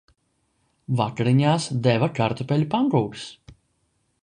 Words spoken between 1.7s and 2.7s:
deva kartupeļu